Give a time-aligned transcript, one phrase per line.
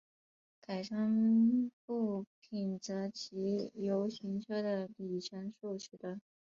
[0.61, 6.19] 改装部品则藉由行车的里程数取得。